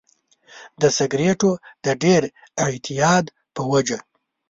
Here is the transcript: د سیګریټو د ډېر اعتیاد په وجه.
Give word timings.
د 0.81 0.83
سیګریټو 0.97 1.51
د 1.85 1.87
ډېر 2.03 2.23
اعتیاد 2.63 3.25
په 3.55 3.61
وجه. 3.71 3.99